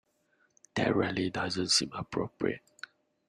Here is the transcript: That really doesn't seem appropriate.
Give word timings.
That 0.73 0.95
really 0.95 1.29
doesn't 1.29 1.67
seem 1.69 1.91
appropriate. 1.93 2.63